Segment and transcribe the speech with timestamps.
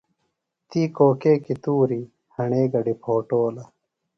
[0.69, 2.01] تی ککویکی تُوری
[2.35, 3.63] ہݨے گڈیۡ پھوٹولہ۔